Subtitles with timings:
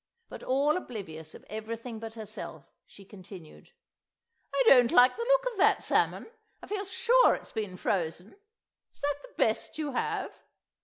[0.29, 3.69] But all oblivious of everything but herself, she continued—
[4.51, 6.25] "I don't like the look of that salmon.
[6.59, 8.33] I feel sure it's been frozen.
[8.91, 10.31] Is that the best you have?